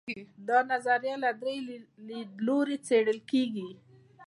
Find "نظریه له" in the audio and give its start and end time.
0.71-1.31